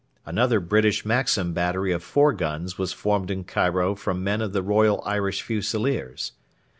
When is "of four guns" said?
1.91-2.75